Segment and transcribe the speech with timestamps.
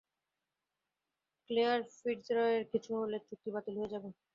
[1.49, 4.09] Claire ফিটজরয়ের কিছু হলে চুক্তি বাতিল হয়ে যাবে।